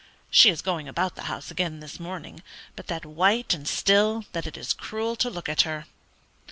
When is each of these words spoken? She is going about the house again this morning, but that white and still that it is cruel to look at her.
She 0.31 0.49
is 0.49 0.63
going 0.63 0.87
about 0.87 1.13
the 1.13 1.25
house 1.29 1.51
again 1.51 1.79
this 1.79 1.99
morning, 1.99 2.41
but 2.75 2.87
that 2.87 3.05
white 3.05 3.53
and 3.53 3.67
still 3.67 4.25
that 4.31 4.47
it 4.47 4.57
is 4.57 4.73
cruel 4.73 5.15
to 5.17 5.29
look 5.29 5.47
at 5.47 5.61
her. 5.61 5.85